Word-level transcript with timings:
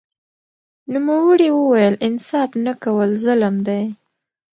نوموړي 0.93 1.49
وویل 1.53 1.95
انصاف 2.07 2.49
نه 2.65 2.73
کول 2.83 3.09
ظلم 3.25 3.55
دی 3.67 3.83